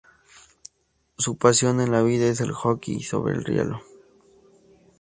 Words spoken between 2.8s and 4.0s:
sobre hielo.